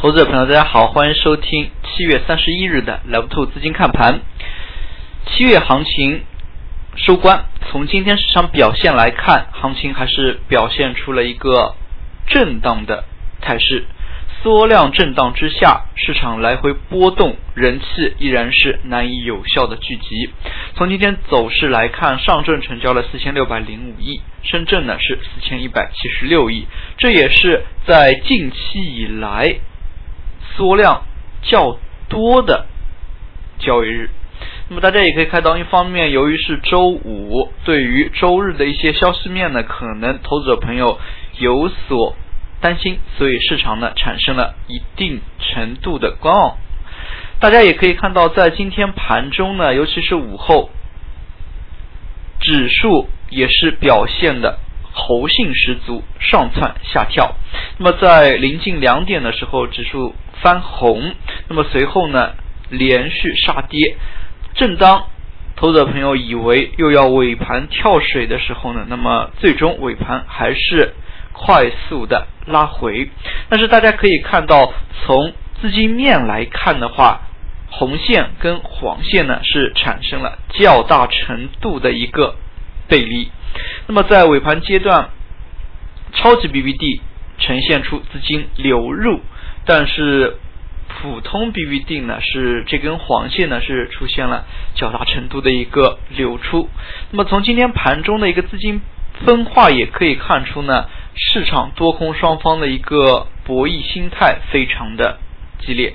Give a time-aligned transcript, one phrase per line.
[0.00, 4.20] 投资者朋友，大家好，欢迎收听七月三十一日的 Love Two 资金看盘。
[5.26, 6.22] 七月行情
[6.96, 11.74] 收官，从今天市场表现来看，行情还是表现出了一个
[12.26, 13.04] 震荡的
[13.42, 13.84] 态势。
[14.42, 20.30] 缩量震荡之下，市场来回波动，人气依然是难以有效的聚集。
[20.76, 29.56] 从今天走势来看，上证成交了四千六百零五亿，深圳呢是四千一百七十六亿，这也是在近期以来
[30.56, 31.02] 缩量
[31.42, 31.78] 较
[32.08, 32.66] 多的
[33.58, 34.10] 交易日。
[34.68, 40.98] 那么大家也可以看到，一方面由于是周五，对于周日的一些消息面呢，可能投资者朋友
[41.38, 42.16] 有所。
[42.62, 46.58] 担心，所以市场呢产生了一定程度的观望。
[47.38, 50.68] 大家也可以看到，在今天盘中呢，尤其是午后，
[52.38, 54.58] 指数也是表现的
[54.92, 57.34] 猴性十足，上蹿下跳。
[57.82, 61.14] 那么在临近两点的时候，指数翻红，
[61.48, 62.34] 那么随后呢
[62.68, 63.96] 连续杀跌。
[64.54, 65.06] 正当
[65.56, 70.92] 投资者朋友以为又要尾盘跳水的时候呢，那么最终尾盘还是。
[71.32, 73.08] 快速的拉回，
[73.48, 75.32] 但是大家可以看到，从
[75.62, 77.20] 资金面来看的话，
[77.70, 82.34] 红线跟黄线呢是产生了较大程度的一个
[82.88, 83.30] 背离。
[83.86, 85.08] 那么在尾盘阶段，
[86.12, 87.00] 超级 BBD
[87.40, 89.20] 呈现出资金流入，
[89.66, 90.36] 但是
[90.88, 96.68] 普通 BBD 呢是这根黄线呢是出现了较大程度的一个流出。
[97.10, 98.80] 那么从今天盘中的一个资金
[99.24, 100.86] 分化也可以看出呢。
[101.16, 105.18] 市场多空双方的一个博弈心态非常的
[105.58, 105.94] 激烈。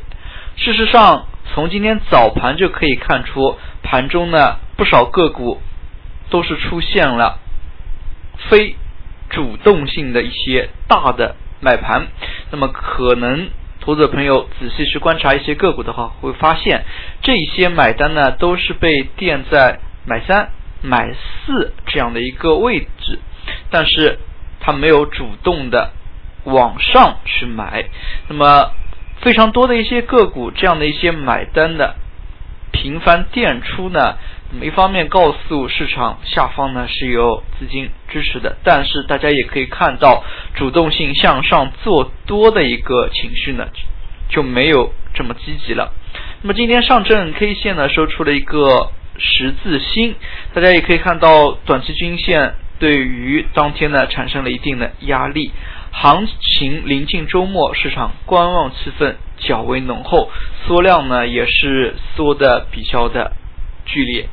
[0.57, 5.61] 事实上，从今天早盘就可以看出，盘中呢不少个股
[6.29, 7.39] 都是出现了
[8.49, 8.75] 非
[9.29, 12.07] 主动性的一些大的买盘。
[12.51, 13.49] 那么，可能
[13.81, 16.83] 投资者朋友仔细去观察一些个股的话，会发现
[17.21, 20.49] 这些买单呢都是被垫在买三、
[20.81, 23.19] 买四这样的一个位置，
[23.69, 24.19] 但是。
[24.67, 25.91] 它没有主动的
[26.43, 27.85] 往上去买，
[28.29, 28.71] 那么
[29.21, 31.93] 非常多的一些个股，这样的一些买单的
[32.71, 34.15] 频繁垫出呢，
[34.61, 40.23] 一方面告诉市场下方呢是有资金支持的，但是大家也可以看到
[40.55, 43.67] 主动性向上做多的一个情绪呢
[44.29, 45.93] 就没有这么积极了。
[46.41, 50.15] 那么今天上证 K 线呢收出了一个十字星，
[50.53, 52.55] 大家也可以看到短期均线。
[52.77, 55.53] 对于当天呢，产生了一定的压力。
[55.91, 60.29] 行情临近周末，市场观望气氛较为浓厚，
[60.67, 63.31] 缩量呢也是缩的比较的
[63.85, 64.27] 剧烈。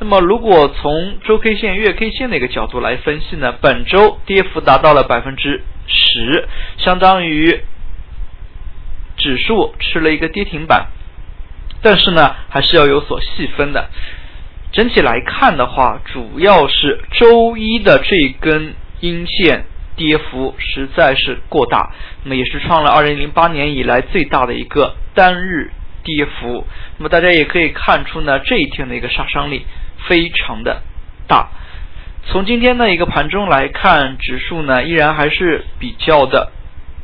[0.00, 7.62] 那么，如果从周 K 线、月 K 线的一个角度来分析呢，本周跌幅达到了百分之十，相当于
[9.16, 10.86] 指数吃了一个跌停板。
[11.82, 13.88] 但是呢，还是要有所细分的。
[14.70, 19.64] 整体来看的话，主要是周一的这根阴线
[19.96, 21.92] 跌幅实在是过大，
[22.22, 25.72] 那么也是创了二零零八年以来最大的一个单日
[26.04, 26.64] 跌幅。
[26.98, 29.66] 那么大家也可以看出呢，这一天的一个杀伤力
[30.06, 30.82] 非常的
[31.26, 31.48] 大。
[32.24, 36.52] 从今天的一个盘中来看，指数呢依然还是比较的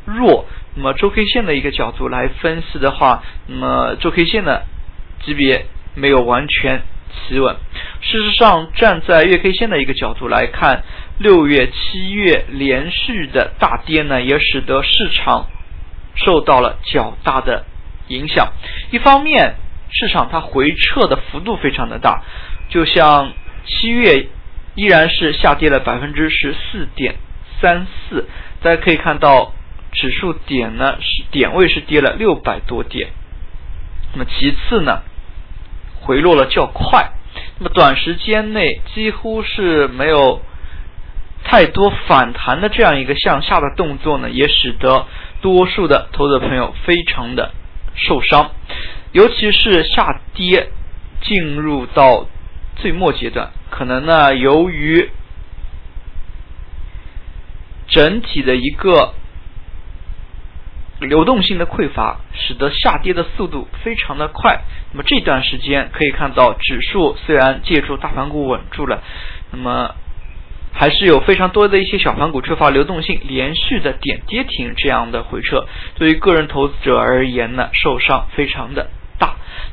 [0.05, 0.45] 弱。
[0.75, 4.65] 那么周 K 线的一个角度来分析的话，那么周 K 线的
[5.23, 6.81] 级别没有完全。
[7.29, 7.55] 企稳。
[8.01, 10.83] 事实上，站在月 K 线的一个角度来看，
[11.17, 15.47] 六月、七月连续的大跌呢，也使得市场
[16.15, 17.63] 受到了较大的
[18.09, 18.51] 影响。
[18.91, 19.55] 一方面，
[19.93, 22.21] 市场它回撤的幅度非常的大，
[22.69, 23.33] 就像
[23.65, 24.27] 七月
[24.75, 27.15] 依然是下跌了百分之十四点
[27.61, 28.27] 三四。
[28.61, 29.53] 大家可以看到，
[29.91, 33.09] 指数点呢是点位是跌了六百多点。
[34.13, 35.01] 那么其次呢？
[36.01, 37.09] 回落了较快，
[37.57, 40.39] 那么短时间内几乎是没有
[41.43, 45.07] 太多反弹的这样一个向下的动作呢，也使得
[45.41, 47.53] 多数的投资者朋友非常的
[47.95, 48.51] 受伤，
[49.13, 50.69] 尤其是下跌
[51.21, 52.27] 进入到
[52.75, 55.09] 最末阶段，可能呢由于
[57.87, 59.13] 整体的一个。
[61.01, 64.61] 流动性的匮乏，使得下跌的速度非常的快。
[64.93, 69.03] 那么这段时间可以看到，指数虽然借助大盘股稳住了，
[69.51, 69.93] 那么
[70.71, 78.89] 还是有非常多的一些小盘股缺乏流动性，连续的点跌停这样的回撤，对于个人投资者而言呢，受伤非常的。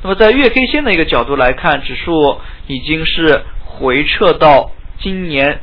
[0.01, 5.61] 那么在月 K 线的一个角度来看，指数已经是回撤到今年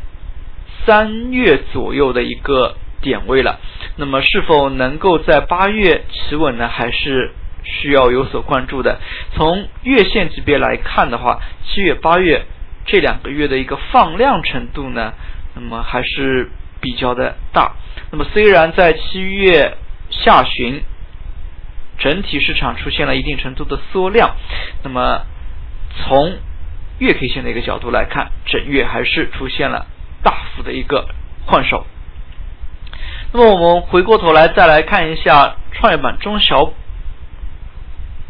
[0.87, 3.61] 三月左右的一个点位了。
[3.97, 6.69] 那么是否能够在八月企稳呢？
[6.69, 7.33] 还是
[7.63, 8.99] 需要有所关注的。
[9.35, 12.47] 从月线级别来看的话，七月、八月
[12.87, 15.13] 这两个月的一个放量程度呢，
[15.55, 16.51] 那么还是
[16.81, 17.73] 比较的大。
[18.11, 19.77] 那么虽然在七月
[20.09, 20.83] 下旬，
[22.01, 24.35] 整体市场出现了一定程度的缩量，
[24.83, 25.23] 那么
[25.97, 26.39] 从
[26.99, 29.87] 月 K 线的一个角度来看，整月还是出现了
[30.23, 31.07] 大幅的一个
[31.47, 31.87] 换手。
[33.33, 36.73] 那么我们回过头来再来看一下创业板中小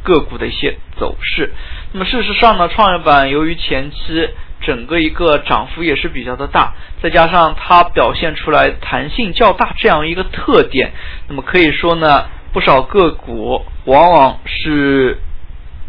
[0.03, 1.53] 个股的一些走势。
[1.93, 4.29] 那么事实上呢，创业板由于前期
[4.61, 10.93] 整个一个涨幅也是比较的大，再加上它表现出来弹性较大这样一个特点，
[11.29, 15.19] 那么可以说呢，不少个股往往是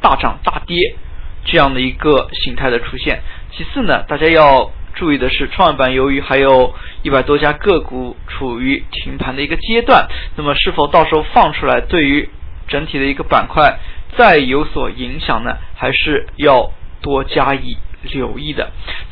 [0.01, 0.95] 大涨大跌。
[1.43, 3.19] 这样的一个形态的出现。
[3.51, 12.29] 其次呢，大家要注意的是，创业板由于还有一百多家个股处于停盘的一个阶段，那么是否到时候放出来，对于
[12.67, 13.79] 整体的一个板块
[14.15, 15.57] 再有所影响呢？
[15.75, 16.71] 还是要
[17.01, 18.69] 多加以留意的。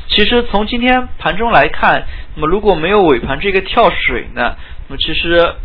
[0.08, 2.06] 其实从今天盘中来看，
[2.36, 4.56] 那么如果没有尾盘这个跳水呢，
[4.88, 5.56] 那么其实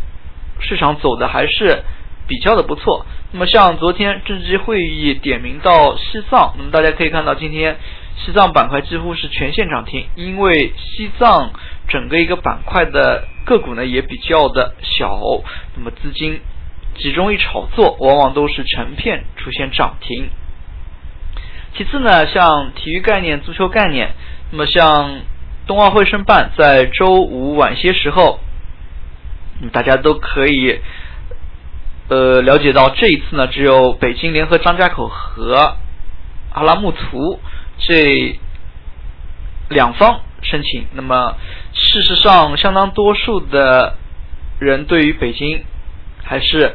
[0.60, 1.82] 市场走的还是
[2.26, 3.06] 比较的不错。
[3.32, 7.76] 那么像昨天政治会议点名到西藏，那么大家可以看到今天
[8.16, 11.50] 西藏板块几乎是全线涨停，因为西藏
[11.88, 15.18] 整个一个板块的个股呢也比较的小，
[15.76, 16.40] 那么资金
[16.96, 20.28] 集中于炒作，往往都是成片出现涨停。
[21.76, 24.12] 其次呢，像体育概念、足球概念，
[24.52, 25.22] 那么像
[25.66, 28.38] 冬奥会申办在周五晚些时候，
[29.72, 30.80] 大家都可以。
[32.06, 35.74] 呃，了解到这一次呢，只有北京联合张家口和
[36.52, 37.40] 阿拉木图
[37.78, 38.38] 这
[39.70, 40.84] 两方申请。
[40.92, 41.34] 那么，
[41.72, 43.96] 事实上，相当多数的
[44.60, 45.64] 人对于北京
[46.22, 46.74] 还是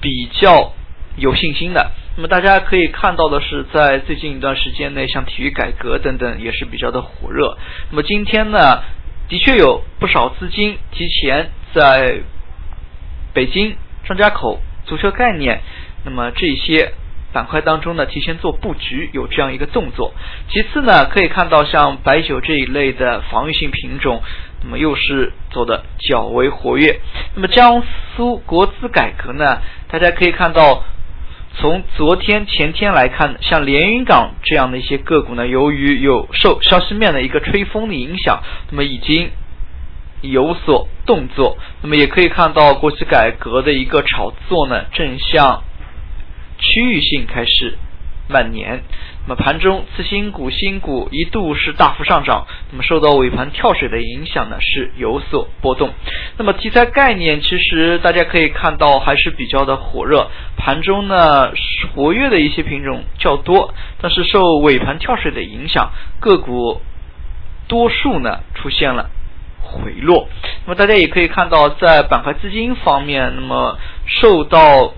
[0.00, 0.72] 比较
[1.16, 1.90] 有信心的。
[2.14, 7.58] 那么，大家可以看到的是，在最近一段时间内，像体育改革等等也是比较的火热。
[7.90, 8.84] 那么，今天呢，
[9.28, 12.20] 的确有不少资金提前在
[13.32, 13.76] 北京
[14.06, 14.60] 张家口。
[14.86, 15.60] 足球概念，
[16.06, 16.94] 那么这些
[17.30, 20.14] 板块当中呢，提前做布局有这样一个动作。
[20.48, 24.22] 其次呢，可以看到像白酒这一类的防御性品种，
[24.62, 27.00] 那么又是走的较为活跃。
[27.34, 27.82] 那么江
[28.16, 30.82] 苏国资改革呢，大家可以看到，
[31.56, 39.30] 从昨天前天来看，像连云港这样的一些个股呢，由于有受消息面的一个吹风的影响，那么已经。
[40.20, 45.62] 有所动作，那么也可以看到国企改革的一个炒作呢，正向
[46.58, 47.78] 区域性开始
[48.28, 48.82] 蔓延。
[49.26, 55.90] 那么盘中次新股、新股一度是大幅上涨，那么受到尾盘跳水的影响呢，是有所波动。
[56.38, 61.52] 那么题材概念其实大家可以看到还是比较的火热，盘中呢
[61.94, 66.80] 活跃的一些品种较多，但是受尾盘跳水的影响，个股
[67.68, 69.10] 多数呢出现了。
[69.68, 70.28] 回落，
[70.64, 74.94] 那么大家也可以看到，在板块资金方面，那么受到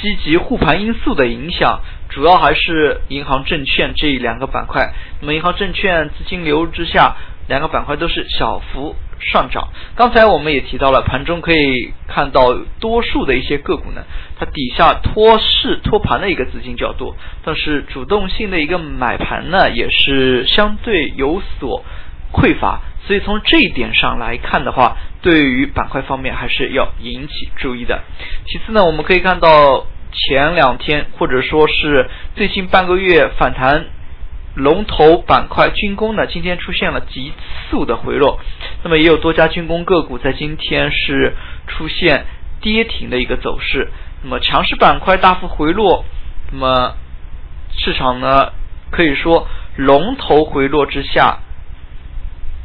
[0.00, 4.92] 积极护盘因素的影响，主要还是银行、证券这两个板块。
[5.20, 7.16] 那么银行、证券资金流入之下，
[7.48, 9.68] 两个板块都是小幅上涨。
[9.96, 14.04] 刚才我们也提到了，盘中可以看到多数的一些个股呢，
[14.38, 21.84] 它底下托市托盘的一个资金较多，但是主动性的一个买盘呢，也是相对有所
[22.32, 22.80] 匮乏。
[23.06, 28.02] 所以从这一点上来看的话，对于板块方面还是要引起注意的。
[28.46, 33.86] 其次呢，我们可以看到前两天或者说是最近半个月反弹
[34.54, 37.32] 龙头板块军工呢，今天出现了急
[37.70, 38.38] 速的回落。
[38.84, 41.34] 那么也有多家军工个股在今天是
[41.66, 42.26] 出现
[42.60, 43.90] 跌停的一个走势。
[44.22, 46.04] 那么强势板块大幅回落，
[46.52, 46.94] 那么
[47.72, 48.52] 市场呢
[48.90, 51.38] 可以说龙头回落之下。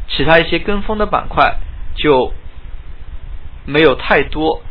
[0.07, 1.57] 其他一些跟风的板块
[1.95, 2.33] 就
[3.65, 4.61] 没有太多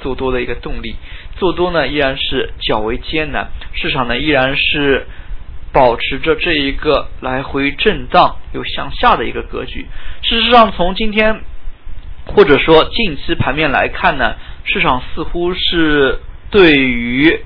[0.00, 0.96] 做多的一个动力，
[1.36, 5.06] 做多呢依然是较为艰难，市场呢依然是
[5.72, 9.86] 保持着这一个来回震荡又向下的一个格局。
[10.22, 11.40] 事实上，从今天
[12.26, 16.20] 或者说近期盘面来看呢，市场似乎是
[16.50, 17.40] 对于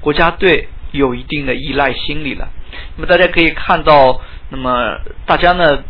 [0.00, 2.48] 国家队有一定的依赖心理了。
[2.96, 5.82] 那么大家可以看到，那么大家呢？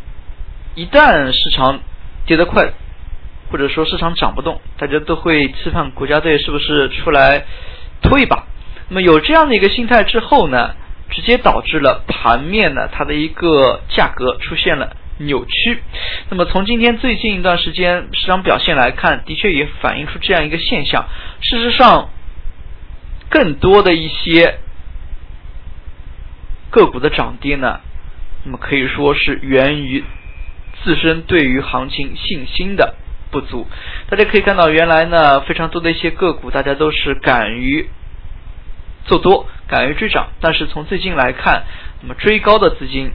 [0.77, 1.81] 一旦市场
[2.27, 2.71] 跌得快，
[3.51, 7.47] 或者说市场涨不动，大家都会期盼国家队是不是出来
[8.03, 8.45] 推一把。
[8.91, 10.75] 那么有这样的一个心态之后呢，
[11.11, 15.83] 直接导致了盘面呢它的一个价格出现了扭曲。
[16.29, 21.07] 那么从今天最近一段时间市场表现来看，的确也反映出这样一个现象。
[21.41, 22.11] 事实上，
[23.31, 24.59] 更多的一些
[26.71, 27.81] 个股的涨跌呢，
[28.45, 30.05] 那么可以说是源于
[30.85, 32.95] 自身对于行情信心的
[33.31, 33.67] 不足。
[34.09, 37.89] 大家可以看到，原来呢非常多的一些个股，大家都是敢于
[39.05, 41.65] 做多，敢于追涨，但是从最近来看，
[42.03, 43.13] 那么追高的资金。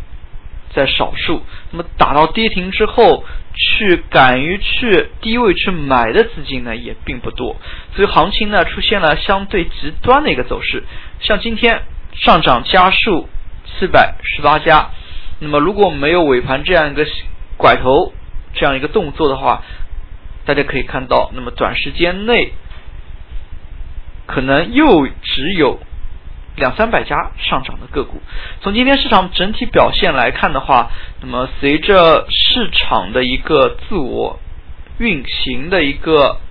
[0.74, 7.58] 在少数，那么打到跌停之后，去敢于去低位去买的资金呢，也并不多，
[7.94, 10.86] 所以行情呢出现了相对极端的一个走势。
[11.20, 11.82] 像今天
[12.14, 13.28] 上涨家数
[13.66, 14.92] 四百十八家，
[15.40, 17.06] 那么如果没有尾盘这样一个
[17.62, 18.12] 拐头
[18.54, 19.62] 这样一个动作的话，
[20.46, 22.54] 大家可以看到，那么短时间内
[24.26, 25.80] 可能又只有。
[26.58, 28.22] 两三百家上涨的个股，
[28.60, 30.92] 从今天市场整体表现来看的话，
[31.22, 34.38] 那么随着市场的一个自我
[35.00, 36.42] 运行的一个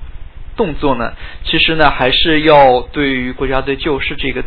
[0.56, 1.12] 动作呢，
[1.44, 4.42] 其实呢还是要对于国家队救市这个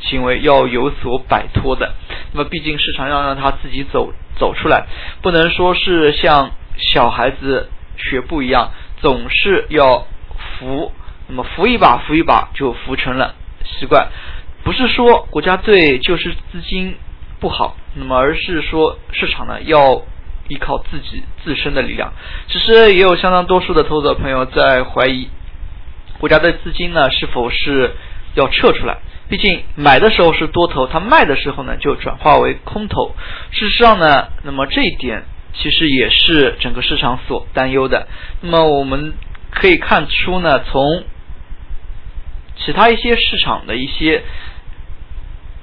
[0.00, 1.94] 行为要有所摆脱的。
[2.32, 4.86] 那么毕竟市场要让他自己走走出来，
[5.22, 10.06] 不能说是像小孩子学步一样，总是要
[10.58, 10.92] 扶，
[11.26, 14.08] 那么扶一把扶一把就扶成了习惯。
[14.62, 16.96] 不是说国家队就是资金
[17.40, 20.02] 不好，那么而是说市场呢要
[20.48, 22.12] 依靠自己自身的力量。
[22.48, 25.28] 其实也有相当多数的投资者朋友在怀疑
[26.18, 27.94] 国家队资金呢是否是
[28.34, 28.98] 要撤出来。
[29.28, 33.14] 毕竟买的时候是多头，它卖的时候呢就转化为空头。
[33.50, 38.08] 事实上呢，那么这一点其实也是整个市场所担忧的。
[38.40, 39.14] 那么我们
[39.50, 41.04] 可以看出呢，从
[42.56, 44.22] 其他一些市场的一些。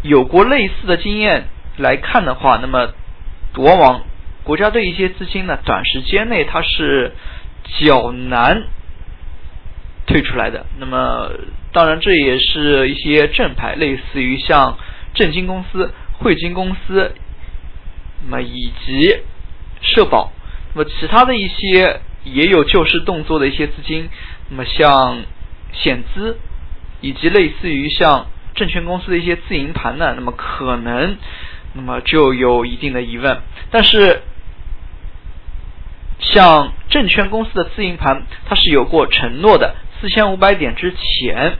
[0.03, 1.45] 有过类似的经验
[1.77, 2.93] 来看的话，那么
[3.55, 4.03] 往往
[4.43, 7.11] 国家队一些资金呢，短时间内它是
[7.79, 8.67] 较难
[10.05, 10.67] 退出来的。
[10.77, 11.31] 那么
[11.75, 14.77] 当然这也是一些正牌，类似于像
[15.13, 17.13] 证金公司、汇金公司，
[18.23, 19.17] 那么以及
[19.81, 20.31] 社保，
[20.73, 24.09] 那么其他的一些也有救市动作的一些资金，
[24.49, 25.23] 那么像
[25.73, 26.37] 险资，
[27.01, 28.27] 以及类似于像。
[28.55, 31.17] 证券公司的一些自营盘呢，那么可能，
[31.73, 33.41] 那么就有一定的疑问。
[33.69, 34.21] 但是，
[36.19, 41.57] 像证券公司的自营盘，它是有过承诺的，四千五百点之前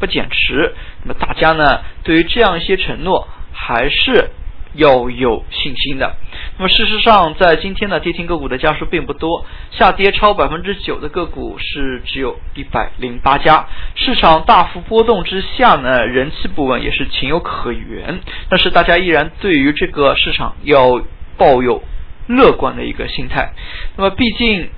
[0.00, 0.74] 不减持。
[1.04, 4.30] 那么大家呢，对于这样一些承诺，还是。
[4.74, 6.14] 要有信心的。
[6.56, 13.66] 那么事实上，在今天呢，跌停个股的家数并不多，下跌超百分之九的个股是只有一百零八家。
[13.96, 18.20] 市场大幅波动之下呢，人气不稳也是情有可原。
[18.48, 21.02] 但是大家依然对于这个市场要
[21.36, 21.82] 抱有
[22.28, 23.52] 乐观的一个心态。
[23.96, 24.70] 那么毕竟，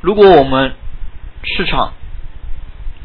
[0.00, 0.72] 如果我们
[1.44, 1.92] 市场，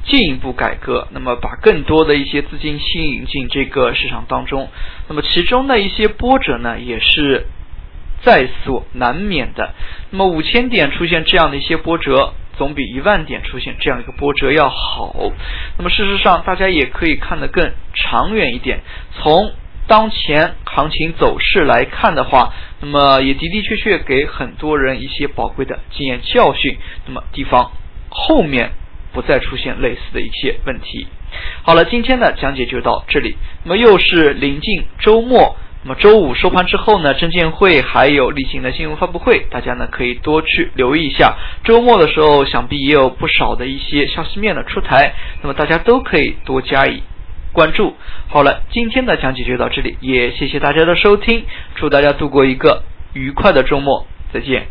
[0.08, 4.70] 进一步改革，那么把更多的一些资金吸引进这个市场当中，
[5.10, 7.46] 那么其中的一些波折呢，也是
[8.24, 9.74] 在所难免的。
[10.10, 15.14] 那么五千点出现这样的一些波折，总比一万点出现这样一个波折要好。
[15.78, 18.80] 那么事实上，大家也可以看得更长远一点。
[19.12, 19.52] 从
[19.88, 26.78] 当前行情走势来看的话，那么也的的确确给很多人一些宝贵的经验教训。
[27.06, 27.72] 那么地方
[28.10, 28.72] 后面。
[29.18, 31.08] 不再出现类似的一些问题。
[31.64, 33.36] 好了，今天的讲解就到这里。
[33.64, 41.36] 那么又是临近周末，那么周五收盘之后呢，证监会还有例行的新闻发布会，大家呢可以多去留意一下。
[41.64, 47.02] 周末的时候，想必也有不少的一些消息面的出台，那么大家都可以多加以
[47.54, 47.96] 关注。
[48.28, 51.44] 好了，今天的讲解就到这里，也谢谢大家的收听，
[51.74, 52.84] 祝大家度过一个
[53.14, 54.68] 愉快的周末，再见。